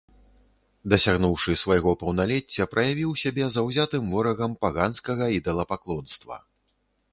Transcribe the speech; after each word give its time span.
Дасягнуўшы 0.93 1.51
свайго 1.63 1.91
паўналецця, 2.03 2.67
праявіў 2.73 3.11
сябе 3.25 3.43
заўзятым 3.57 4.03
ворагам 4.15 4.59
паганскага 4.67 5.31
ідалапаклонства. 5.37 6.43